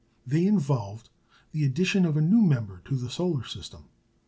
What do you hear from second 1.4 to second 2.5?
the addition of a new